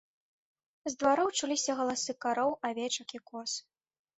[0.91, 3.51] З двароў чуліся галасы кароў, авечак і коз.